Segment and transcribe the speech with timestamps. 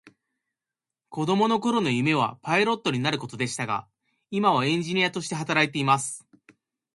[1.09, 3.87] 子供の頃の夢はパイロットになることでしたが、
[4.31, 6.25] 今はエンジニアとして働いています。